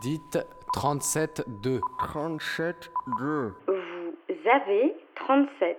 [0.00, 0.38] Dites
[0.74, 1.80] 37-2.
[2.00, 3.52] 37-2.
[3.66, 5.76] Vous avez 37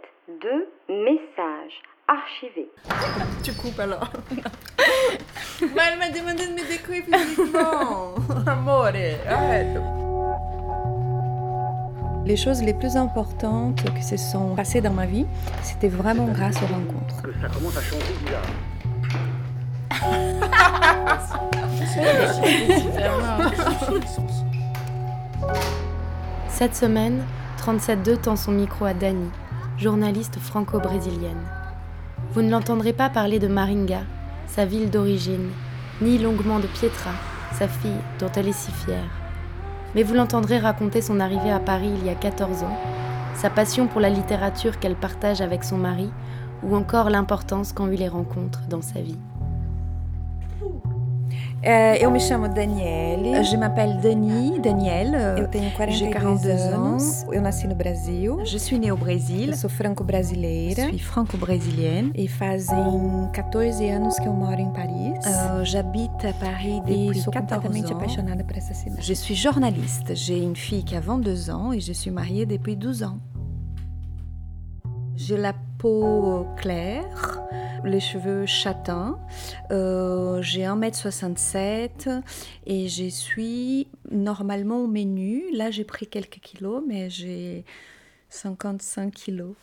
[0.90, 2.70] messages archivés.
[3.44, 4.10] Tu coupes alors.
[4.32, 4.42] Mais
[5.62, 8.16] elle m'a demandé de me décrire physiquement.
[8.48, 9.78] Amore, arrête.
[12.26, 15.26] Les choses les plus importantes qui se sont passées dans ma vie,
[15.62, 17.22] c'était vraiment grâce aux rencontres.
[17.24, 18.44] Que ça commence à changer bizarre.
[26.50, 27.24] Cette semaine,
[27.60, 29.30] 37.2 tend son micro à Dani,
[29.78, 31.42] journaliste franco-brésilienne.
[32.34, 34.02] Vous ne l'entendrez pas parler de Maringa,
[34.48, 35.50] sa ville d'origine,
[36.02, 37.12] ni longuement de Pietra,
[37.54, 39.10] sa fille dont elle est si fière.
[39.96, 42.78] Mais vous l'entendrez raconter son arrivée à Paris il y a 14 ans,
[43.36, 46.12] sa passion pour la littérature qu'elle partage avec son mari,
[46.64, 49.20] ou encore l'importance qu'ont eu les rencontres dans sa vie.
[51.66, 53.44] Euh, eu me chamo Daniele.
[53.44, 55.14] Je m'appelle Dani, Daniel.
[55.40, 57.26] Eu tenho J'ai 42 42 ans.
[57.34, 58.38] Eu nasci no Brasil.
[58.46, 59.50] Je suis née au Brésil.
[59.50, 60.84] Eu sou franco-brasileira.
[60.84, 62.12] Je suis franco-brésilienne.
[62.16, 65.14] E fazem 14 anos que eu moro em Paris.
[65.26, 67.98] Euh, J'habite à Paris e depuis sou 14 completamente ans.
[67.98, 69.02] apaixonada por essa cidade.
[69.02, 70.14] Je suis journaliste.
[70.16, 73.18] J'ai une fille qui a 22 ans et je suis mariée depuis 12 ans.
[75.16, 77.42] J'ai la peau claire,
[77.84, 79.20] les cheveux châtains.
[79.72, 82.22] Euh, j'ai 1m67
[82.66, 85.44] et je suis normalement au menu.
[85.54, 87.66] Là, j'ai pris quelques kilos, mais j'ai
[88.30, 89.54] 55 kilos.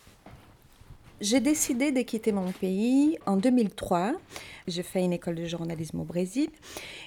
[1.21, 4.13] J'ai décidé de quitter mon pays en 2003.
[4.67, 6.49] J'ai fait une école de journalisme au Brésil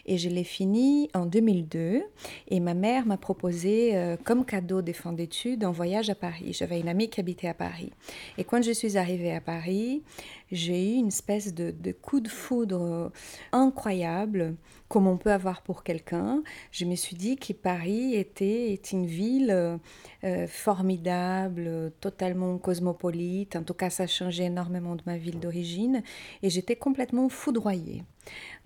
[0.07, 2.03] et je l'ai fini en 2002.
[2.49, 6.53] Et ma mère m'a proposé euh, comme cadeau des fonds d'études un voyage à Paris.
[6.53, 7.93] J'avais une amie qui habitait à Paris.
[8.37, 10.03] Et quand je suis arrivée à Paris,
[10.51, 13.09] j'ai eu une espèce de, coup de foudre euh,
[13.53, 14.57] incroyable,
[14.89, 16.43] comme on peut avoir pour quelqu'un.
[16.73, 19.79] Je me suis dit que Paris était, une ville
[20.25, 23.57] euh, formidable, totalement cosmopolite.
[23.57, 26.03] En tout cas, ça changé énormément de ma ville d'origine.
[26.43, 28.05] Et j'étais complètement foudroyée.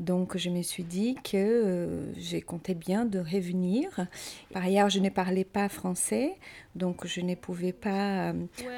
[0.00, 3.86] Donc, je me suis dit que euh, j'ai compté bien de revenir.
[4.52, 6.34] Par ailleurs, je ne parlais pas français,
[6.74, 8.32] donc je ne pouvais pas euh,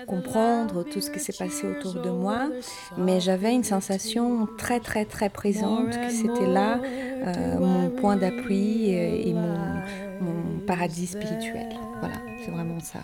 [0.06, 2.50] comprendre tout ce qui s'est passé autour de moi.
[2.98, 8.90] Mais j'avais une sensation très, très, très présente que c'était là euh, mon point d'appui
[8.90, 11.68] et, mon paradis spirituel.
[12.00, 13.00] Voilà, c'est vraiment ça.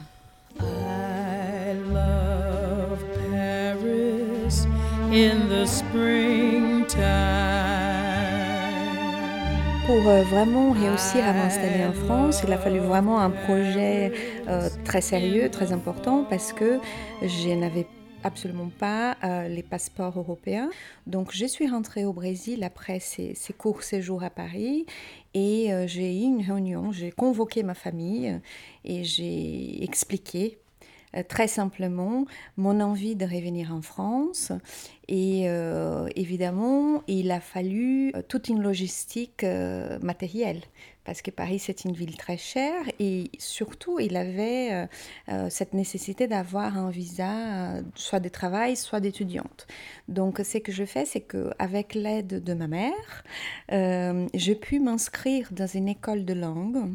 [5.11, 5.19] Pour
[10.07, 14.13] euh, vraiment réussir à m'installer en France, il a fallu vraiment un projet
[14.47, 16.79] euh, très sérieux, très important, parce que
[17.23, 17.89] je n'avais
[18.23, 20.71] absolument pas euh, les passeports européens.
[21.09, 24.87] Donc je suis rentrée au Brésil après ces, courts séjours à Paris
[25.35, 28.41] et j'ai eu une réunion, j'ai convoqué ma famille
[28.85, 30.59] et j'ai expliqué
[31.29, 32.25] très simplement
[32.57, 34.53] mon envie de revenir en France.
[35.09, 40.61] Et euh, évidemment, il a fallu euh, toute une logistique euh, matérielle,
[41.05, 44.87] parce que Paris, c'est une ville très chère, et surtout, il avait euh,
[45.31, 49.67] euh, cette nécessité d'avoir un visa, euh, soit de travail, soit d'étudiante.
[50.07, 53.25] Donc, ce que je fais, c'est qu'avec l'aide de ma mère,
[53.73, 56.95] euh, j'ai pu m'inscrire dans une école de langue.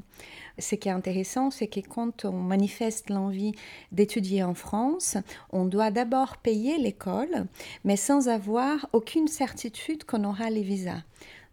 [0.58, 3.54] Ce qui est intéressant, c'est que quand on manifeste l'envie
[3.92, 5.18] d'étudier en France,
[5.52, 7.48] on doit d'abord payer l'école,
[7.84, 11.02] mais sans avoir aucune certitude qu'on aura les visas.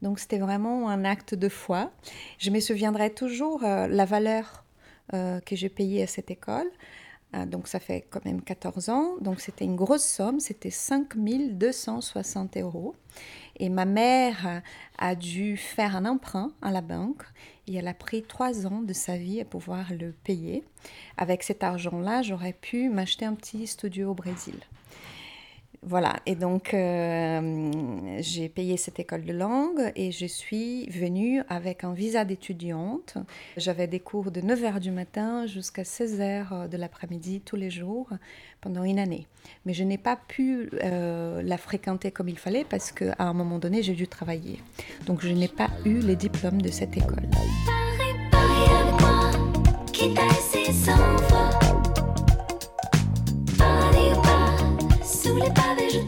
[0.03, 1.91] Donc c'était vraiment un acte de foi.
[2.39, 4.65] Je me souviendrai toujours euh, la valeur
[5.15, 6.67] euh, que j'ai payée à cette école.
[7.35, 9.15] Euh, donc ça fait quand même 14 ans.
[9.21, 12.95] Donc c'était une grosse somme, c'était 5 260 euros.
[13.63, 14.61] Et ma mère
[14.99, 17.23] a dû faire un emprunt à la banque
[17.69, 20.65] et elle a pris trois ans de sa vie à pouvoir le payer.
[21.17, 24.57] Avec cet argent-là, j'aurais pu m'acheter un petit studio au Brésil.
[25.85, 27.71] Voilà, et donc euh,
[28.21, 33.19] j'ai payé cette école de langue et je suis venue avec un visa d'étudiante.
[33.57, 38.09] J'avais des cours de 9h du matin jusqu'à 16h de l'après-midi tous les jours
[38.61, 39.27] pendant une année.
[39.67, 43.59] Mais je n'ai pas pu euh, la fréquenter comme il fallait parce qu'à un moment
[43.59, 44.61] donné, j'ai dû travailler.
[45.07, 47.29] Donc je n'ai pas eu les diplômes de cette école.
[55.93, 55.99] Quand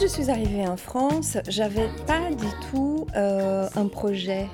[0.00, 4.48] je suis arrivée en France, j'avais pas du tout euh, un projet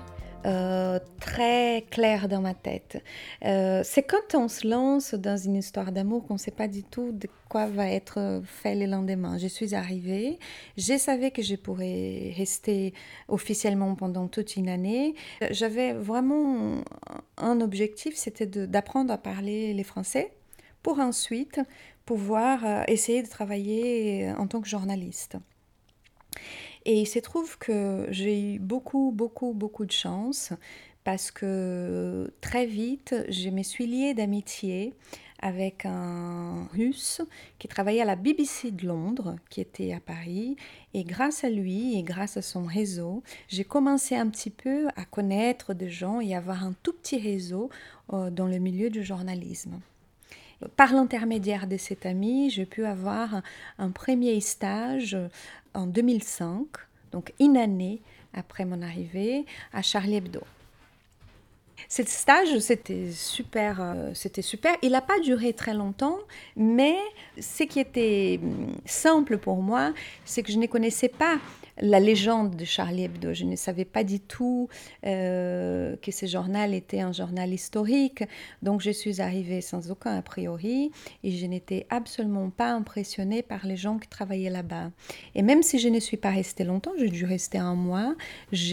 [0.46, 3.02] euh, très clair dans ma tête.
[3.44, 6.82] Euh, c'est quand on se lance dans une histoire d'amour qu'on ne sait pas du
[6.82, 9.36] tout de quoi va être fait le lendemain.
[9.36, 10.38] Je suis arrivée,
[10.78, 12.94] je savais que je pourrais rester
[13.28, 15.14] officiellement pendant toute une année.
[15.50, 16.82] J'avais vraiment
[17.36, 20.32] un objectif, c'était d'apprendre à parler les français
[20.82, 21.60] pour ensuite
[22.06, 25.36] pouvoir euh, essayer de travailler en tant que journaliste.
[26.84, 30.52] Et il se trouve que j'ai eu beaucoup, beaucoup, beaucoup de chance
[31.04, 34.94] parce que très vite, je me suis liée d'amitié
[35.42, 37.22] avec un russe
[37.58, 40.56] qui travaillait à la BBC de Londres, qui était à Paris.
[40.92, 45.04] Et grâce à lui et grâce à son réseau, j'ai commencé un petit peu à
[45.04, 47.70] connaître des gens et avoir un tout petit réseau
[48.12, 49.80] euh, dans le milieu du journalisme.
[50.76, 53.42] Par l'intermédiaire de cet ami, j'ai pu avoir
[53.78, 55.16] un, premier stage
[55.74, 56.66] en 2005,
[57.12, 58.02] donc une année
[58.34, 60.42] après mon arrivée, à Charlie Hebdo.
[61.88, 64.76] Ce stage, c'était super, euh, c'était super.
[64.82, 66.18] Il n'a pas duré très longtemps,
[66.56, 66.96] mais
[67.40, 69.92] ce qui était hum, simple pour moi,
[70.24, 71.38] c'est que je ne connaissais pas
[71.80, 73.32] la légende de Charlie Hebdo.
[73.32, 74.68] Je ne savais pas du tout
[75.06, 78.24] euh, que ce journal était un journal historique.
[78.62, 80.92] Donc je suis arrivée sans aucun a priori
[81.24, 84.90] et je n'étais absolument pas impressionnée par les gens qui travaillaient là-bas.
[85.34, 88.14] Et même si je ne suis pas restée longtemps, j'ai dû rester un mois,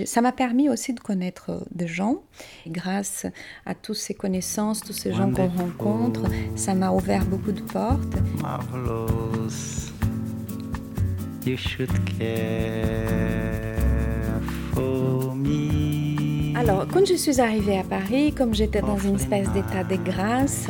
[0.06, 2.21] ça m'a permis aussi de connaître des gens.
[2.68, 3.25] grâce
[3.65, 6.24] à toutes ces connaissances, tous ces gens qu'on rencontre,
[6.56, 8.15] ça m'a ouvert beaucoup de portes.
[8.42, 9.97] Marvelous.
[11.48, 11.90] You should
[12.20, 13.78] care
[14.74, 16.54] for me.
[16.58, 20.68] Alors, quand je suis arrivée à Paris, comme j'étais dans une espèce d'état de grâce,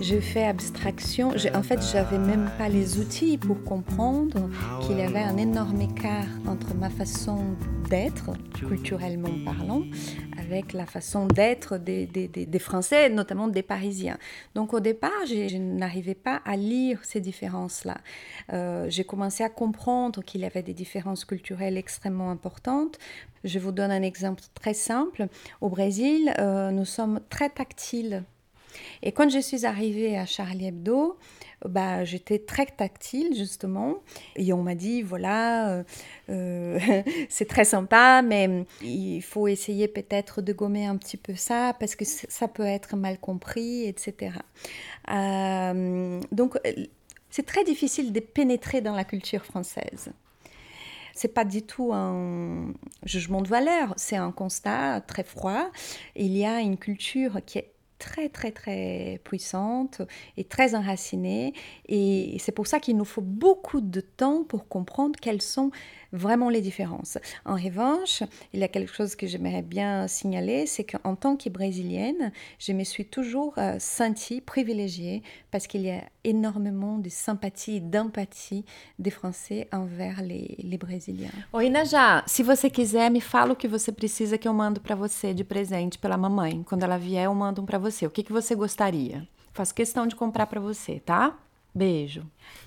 [0.00, 1.32] je fais abstraction.
[1.54, 4.48] en fait, j'avais même pas les outils pour comprendre
[4.80, 7.40] qu'il y avait un énorme écart entre ma façon
[7.90, 8.30] d'être,
[8.66, 9.82] culturellement parlant,
[10.72, 14.18] la façon d'être des, Français, notamment des Parisiens.
[14.54, 17.98] Donc au départ, je, n'arrivais pas à lire ces différences-là.
[18.52, 22.98] Euh, j'ai commencé à comprendre qu'il y avait des différences culturelles extrêmement importantes.
[23.44, 25.26] Je vous donne un exemple très simple.
[25.60, 28.24] Au Brésil, euh, nous sommes très tactiles.
[29.02, 31.16] Et quand je suis arrivée à Charlie Hebdo,
[31.68, 33.96] bah, j'étais très tactile justement.
[34.36, 35.82] Et on m'a dit voilà euh,
[36.30, 36.78] euh,
[37.28, 41.96] c'est très sympa mais il faut essayer peut-être de gommer un petit peu ça parce
[41.96, 44.36] que ça peut être mal compris etc
[45.10, 46.58] euh, donc
[47.34, 50.12] c'est très difficile de pénétrer dans la culture française.
[51.16, 52.72] C'est pas du tout un
[53.04, 55.70] jugement de valeur, c'est un constat très froid.
[56.14, 57.73] Il y a une culture qui est
[58.04, 60.02] très très très puissante
[60.36, 61.54] et très enracinée.
[61.88, 65.70] Et c'est pour ça qu'il nous faut beaucoup de temps pour comprendre quelles sont
[66.14, 67.18] vraiment les différences.
[67.44, 68.22] En revanche,
[68.52, 72.72] il y a quelque chose que j'aimerais bien signaler, c'est qu'en tant que brésilienne, je
[72.72, 78.64] me suis toujours euh, sentie privilégiée parce qu'il y a énormément de sympathie d'empathie
[78.98, 81.30] des Français envers les, les Brésiliens.
[81.52, 84.94] Oi, Najá, se você quiser, me fala o que você precisa que eu mando para
[84.94, 86.62] você de presente pela mamãe.
[86.62, 88.06] Quando ela vier, eu mando um para você.
[88.06, 89.26] O que, que você gostaria?
[89.52, 91.38] Faço questão de comprar para você, tá?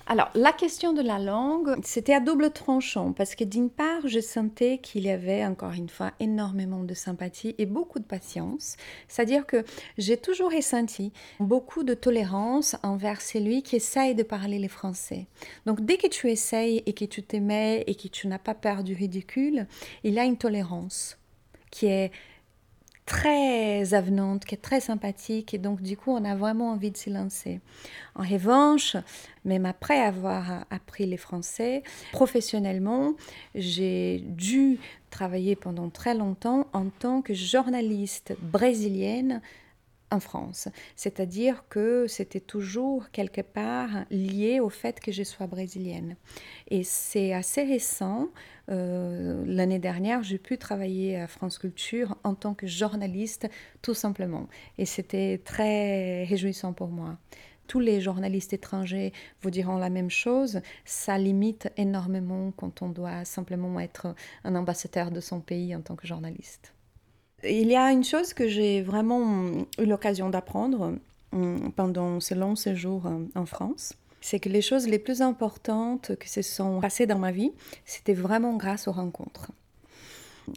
[0.06, 4.20] Alors, la question de la langue, c'était à double tranchant parce que d'une part, je
[4.20, 8.76] sentais qu'il y avait encore une fois énormément de sympathie et beaucoup de patience.
[9.06, 9.64] C'est-à-dire que
[9.96, 15.26] j'ai toujours ressenti beaucoup de tolérance envers celui qui essaye de parler les français.
[15.64, 18.84] Donc, dès que tu essayes et que tu t'aimais et que tu n'as pas peur
[18.84, 19.66] du ridicule,
[20.04, 21.18] il y a une tolérance
[21.70, 22.10] qui est
[23.08, 26.96] très avenante, qui est très sympathique et donc du coup on a vraiment envie de
[26.96, 27.60] s'y lancer.
[28.14, 28.96] En revanche,
[29.46, 33.14] même après avoir appris les français, professionnellement,
[33.54, 39.40] j'ai dû travailler pendant très longtemps en tant que journaliste brésilienne
[40.10, 40.68] en France.
[40.96, 46.16] C'est-à-dire que c'était toujours quelque part lié au fait que je sois brésilienne.
[46.68, 48.28] Et c'est assez récent.
[48.70, 53.48] Euh, l'année dernière, j'ai pu travailler à France Culture en tant que journaliste,
[53.82, 54.48] tout simplement.
[54.78, 57.18] Et c'était très réjouissant pour moi.
[57.66, 59.12] Tous les journalistes étrangers
[59.42, 60.60] vous diront la même chose.
[60.86, 65.94] Ça limite énormément quand on doit simplement être un ambassadeur de son pays en tant
[65.94, 66.72] que journaliste.
[67.44, 70.94] Il y a une chose que j'ai vraiment eu l'occasion d'apprendre
[71.32, 76.28] hum, pendant ce long séjour en France, c'est que les choses les plus importantes qui
[76.28, 77.52] se sont passées dans ma vie,
[77.84, 79.52] c'était vraiment grâce aux rencontres.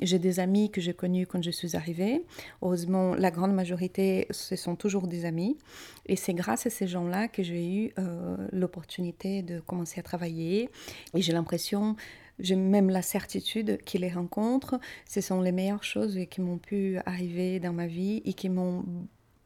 [0.01, 2.23] J'ai des amis que j'ai connus quand je suis arrivée.
[2.61, 5.57] Heureusement, la grande majorité, ce sont toujours des amis.
[6.05, 10.69] Et c'est grâce à ces gens-là que j'ai eu euh, l'opportunité de commencer à travailler.
[11.13, 11.95] Et j'ai l'impression
[12.41, 16.97] j'ai même la certitude que les rencontres, ce sont les meilleures choses qui m'ont pu
[17.05, 18.85] arriver dans ma vie et qui m'ont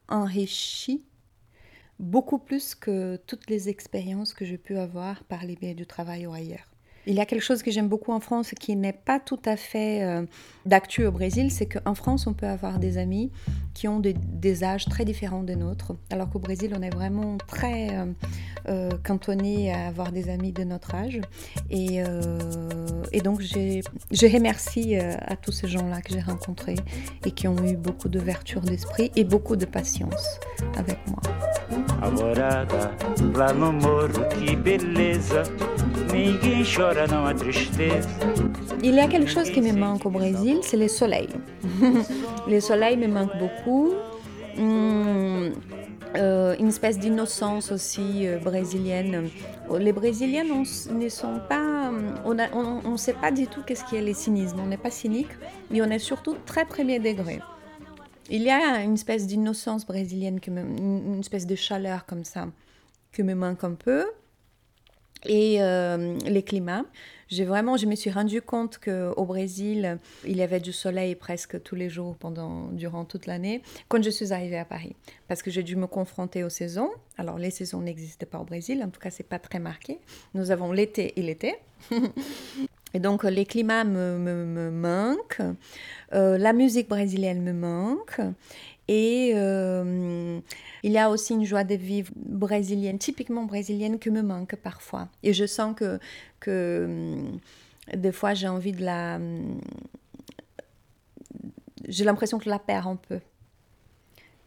[0.07, 1.05] enrichi
[1.99, 6.27] beaucoup plus que toutes les expériences que j'ai pu avoir par les biais du travail
[6.27, 6.74] ou ailleurs.
[7.07, 9.55] Il y a quelque chose que j'aime beaucoup en France qui n'est pas tout à
[9.55, 10.25] fait euh,
[10.65, 13.31] d'actu au Brésil, c'est qu'en France, on peut avoir des amis
[13.73, 17.89] qui ont des, âges très différents des nôtres, alors qu'au Brésil, on est vraiment très
[17.89, 18.05] euh,
[18.67, 21.21] euh, cantonné à avoir des amis de notre âge.
[21.69, 22.39] Et, euh,
[23.11, 26.75] et donc, je remercie euh, à tous ces gens-là que j'ai rencontrés
[27.25, 30.39] et qui ont eu beaucoup d'ouverture d'esprit et beaucoup de patience
[30.77, 31.21] avec moi.
[32.01, 32.91] Alvorada,
[33.35, 33.71] lá no
[34.29, 35.43] que beleza.
[36.11, 36.94] Ninguém chora.
[38.83, 41.27] Il y a quelque chose qui me manque au Brésil, c'est le soleil.
[42.47, 43.93] le soleil me manque beaucoup.
[44.57, 45.51] Hum,
[46.15, 49.29] euh, une espèce d'innocence aussi euh, brésilienne.
[49.77, 51.91] Les Brésiliens on ne sont pas,
[52.23, 54.57] on ne sait pas du tout qu'est-ce qui est le cynisme.
[54.61, 55.31] On n'est pas cynique,
[55.69, 57.41] mais on est surtout très premier degré.
[58.29, 62.47] Il y a une espèce d'innocence brésilienne, une espèce de chaleur comme ça,
[63.11, 64.05] que me manque un peu.
[65.27, 66.85] Et euh, les climats.
[67.27, 71.61] J'ai vraiment, je me suis rendu compte qu'au Brésil, il y avait du soleil presque
[71.63, 74.95] tous les jours pendant, durant toute l'année, quand je suis arrivée à Paris.
[75.27, 76.91] Parce que j'ai dû me confronter aux saisons.
[77.17, 79.99] Alors, les saisons n'existaient pas au Brésil, en tout cas, c'est pas très marqué.
[80.35, 81.55] Nous avons l'été et l'été.
[82.93, 85.41] Et donc, les climats me, me, me manquent.
[86.13, 88.21] Euh, la musique brésilienne me manque.
[88.87, 90.39] Et euh,
[90.85, 95.09] il y a aussi une joie de vivre brésilienne, typiquement brésilienne, qui me manque parfois.
[95.23, 95.99] Et je sens que,
[96.39, 97.39] que hum,
[97.99, 99.15] des fois, j'ai envie de la...
[99.15, 99.59] hum,
[101.87, 103.19] J'ai l'impression que je la perds un peu.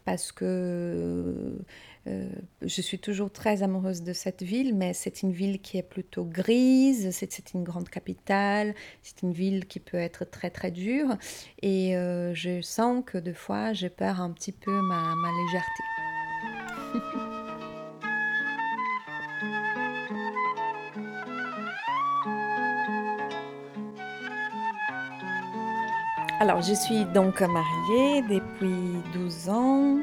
[0.05, 1.59] Parce que
[2.07, 2.29] euh,
[2.63, 6.25] je suis toujours très amoureuse de cette ville, mais c'est une ville qui est plutôt
[6.25, 11.17] grise, c'est une grande capitale, c'est une ville qui peut être très très dure.
[11.63, 15.83] Et euh, je sens que des fois, je perds un petit peu ma légèreté.
[26.41, 29.99] Alors, je suis donc mariée depuis 12 ans.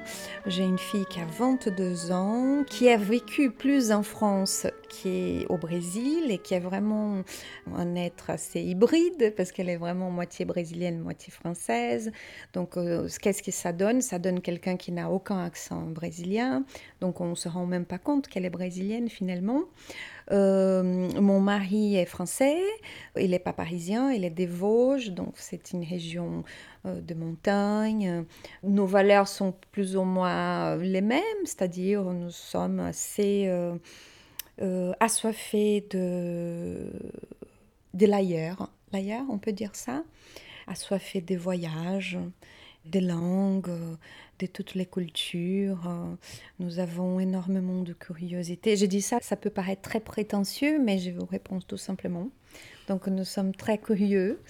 [0.46, 4.68] J'ai une fille qui a 22 ans, qui a vécu plus en France
[5.06, 7.22] qu'au Brésil et qui est vraiment
[7.74, 12.12] un être assez hybride parce qu'elle est vraiment moitié brésilienne, moitié française.
[12.54, 14.02] Donc, euh, qu'est-ce que ça donne?
[14.02, 16.64] Ça donne quelqu'un qui n'a aucun accent brésilien.
[17.02, 19.64] Donc, on ne se rend même pas compte qu'elle est brésilienne finalement.
[20.32, 20.82] Euh,
[21.22, 22.58] mon mari est français,
[23.16, 26.44] il n'est pas parisien, il est des Vosges, donc c'est une région
[26.88, 28.26] euh, de montagne.
[28.64, 33.48] Nos valeurs sont plus ou moins les mêmes, c'est-à-dire nous sommes assez
[34.62, 36.92] euh, assoiffés de,
[37.94, 40.04] de l'ailleurs, l'ailleurs, on peut dire ça,
[40.68, 42.18] assoiffés des voyages,
[42.86, 43.72] des langues,
[44.40, 45.90] de toutes les cultures.
[46.60, 48.76] Nous avons énormément de curiosité.
[48.76, 52.30] Je dis ça, ça peut paraître très prétentieux, mais je vous réponds tout simplement.
[52.88, 54.42] Donc nous sommes très curieux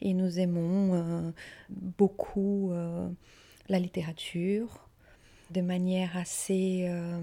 [0.00, 1.30] et nous aimons euh,
[1.68, 3.08] beaucoup euh,
[3.68, 4.88] la littérature
[5.50, 7.20] de manière assez euh,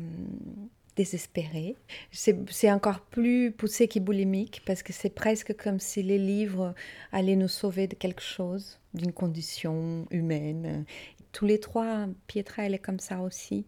[1.01, 1.75] désespérée.
[2.11, 6.75] C'est encore plus poussé qu'éboulimique parce que c'est presque comme si les livres
[7.11, 10.85] allaient nous sauver de quelque chose, d'une condition humaine.
[11.31, 13.65] Tous les trois, Pietra, elle est comme ça aussi.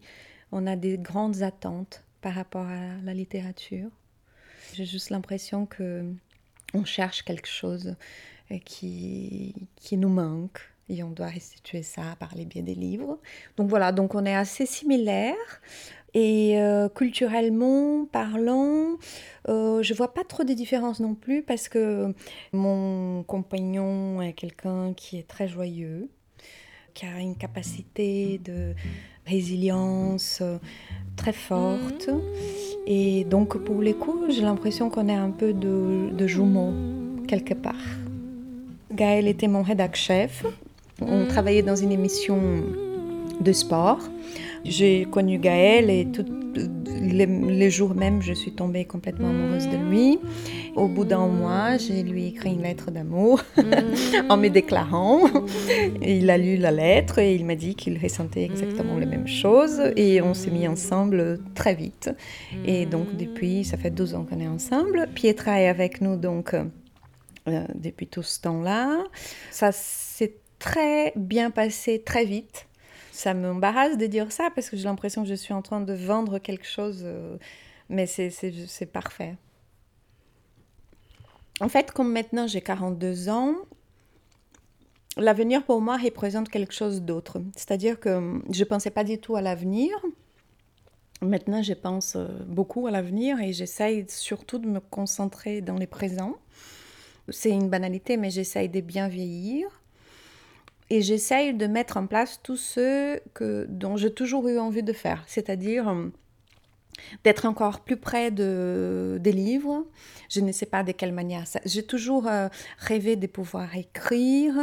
[0.52, 3.90] On a des grandes attentes par rapport à la littérature.
[4.74, 6.04] J'ai juste l'impression que
[6.72, 7.96] on cherche quelque chose
[8.64, 13.18] qui, qui nous manque et on doit restituer ça par les biais des livres.
[13.56, 15.60] Donc voilà, donc on est assez similaires.
[16.14, 18.98] Et euh, culturellement parlant,
[19.48, 22.14] euh, je vois pas trop de différences non plus parce que
[22.52, 26.08] mon compagnon est quelqu'un qui est très joyeux,
[26.94, 28.74] qui a une capacité de
[29.26, 30.58] résilience euh,
[31.16, 32.08] très forte.
[32.86, 36.74] Et donc pour les coups, j'ai l'impression qu'on est un peu de, de jumeaux
[37.26, 37.74] quelque part.
[38.92, 40.46] Gaël était mon rédac chef.
[41.00, 42.40] On travaillait dans une émission
[43.40, 44.00] de sport.
[44.64, 46.24] J'ai connu Gaël et tout,
[47.00, 50.18] les, les, jours même, je suis tombée complètement amoureuse de lui.
[50.74, 53.42] Au bout d'un mois, j'ai lui écrit une lettre d'amour
[54.28, 55.28] en me déclarant.
[56.02, 59.80] Il a lu la lettre et il m'a dit qu'il ressentait exactement les mêmes choses.
[59.96, 62.10] Et on s'est mis ensemble très vite.
[62.64, 65.08] Et donc, depuis, ça fait 12 ans qu'on est ensemble.
[65.14, 69.04] Pietra est avec nous donc euh, depuis tout ce temps-là.
[69.50, 72.66] Ça s'est très bien passé très vite.
[73.14, 75.92] Ça m'embarrasse de dire ça parce que j'ai l'impression que je suis en train de
[75.92, 77.36] vendre quelque chose, euh,
[77.88, 79.36] mais c'est parfait.
[81.60, 83.54] en fait, comme maintenant j'ai 42 ans,
[85.16, 87.40] l'avenir pour moi représente quelque chose d'autre.
[87.54, 89.94] C'est-à-dire que je ne pensais pas du tout à l'avenir.
[91.22, 95.86] Maintenant, je pense euh, beaucoup à l'avenir et j'essaye surtout de me concentrer dans les
[95.86, 96.34] présents.
[97.28, 99.83] C'est une banalité, mais j'essaye de bien vieillir.
[100.90, 104.92] Et j'essaye de mettre en place tout ce que, dont j'ai toujours eu envie de
[104.92, 106.08] faire, c'est-à-dire euh,
[107.24, 109.86] d'être encore plus près de, des livres.
[110.28, 111.44] Je ne sais pas de quelle manière.
[111.64, 112.48] J'ai toujours euh,
[112.78, 114.54] rêvé de pouvoir écrire.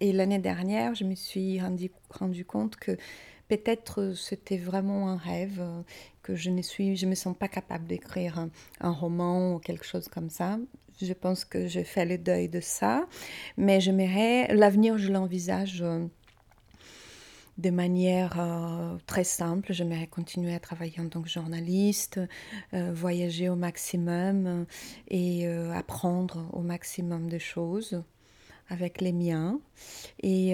[0.00, 2.96] Et l'année dernière, je me suis rendu, compte que
[3.48, 5.82] peut-être c'était vraiment un rêve, euh,
[6.22, 8.48] que je ne suis, je me sens pas capable d'écrire
[8.80, 10.58] un, roman ou quelque chose comme ça.
[11.00, 13.06] Je pense que j'ai fait le deuil de ça.
[13.56, 15.82] Mais j'aimerais, l'avenir, je l'envisage.
[15.82, 16.06] Euh,
[17.56, 19.72] de manière euh, très simple.
[19.72, 22.20] J'aimerais continuer à travailler en tant que journaliste,
[22.72, 24.64] euh, voyager au maximum
[25.08, 28.00] et apprendre au maximum de choses
[28.68, 29.58] avec les miens.
[30.22, 30.52] Et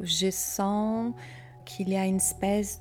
[0.00, 1.12] je sens
[1.66, 2.80] qu'il y a une espèce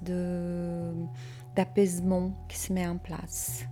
[1.57, 3.65] d'apaisement qui se met en place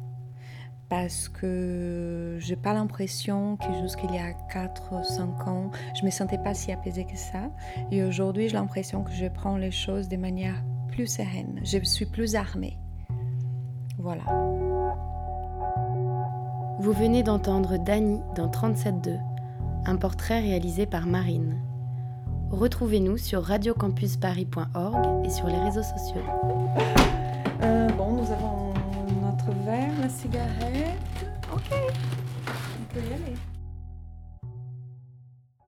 [0.91, 6.11] parce que j'ai pas l'impression que jusqu'il y a 4 ou 5 ans, je me
[6.11, 7.49] sentais pas si apaisée que ça.
[7.91, 11.61] Et aujourd'hui, j'ai l'impression que je prends les choses de manière plus sereine.
[11.63, 12.77] Je suis plus armée.
[13.99, 14.23] Voilà.
[16.81, 19.17] Vous venez d'entendre Dani dans 37.2,
[19.85, 21.55] un portrait réalisé par Marine.
[22.49, 26.21] Retrouvez-nous sur radiocampusparis.org et sur les réseaux sociaux.
[29.41, 31.41] outro verme, uma cigarreta.
[31.51, 31.77] Ok.
[32.81, 33.50] Então, eu ia ler.